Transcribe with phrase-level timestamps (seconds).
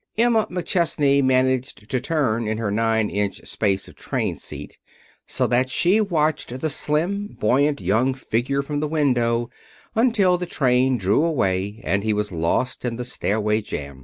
[0.17, 4.79] Emma McChesney managed to turn in her nine inch space of train seat
[5.27, 9.47] so that she watched the slim, buoyant young figure from the window
[9.93, 13.99] until the train drew away and he was lost in the stairway jam.